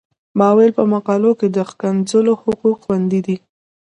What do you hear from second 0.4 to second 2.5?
ویل په مقالو کې د ښکنځلو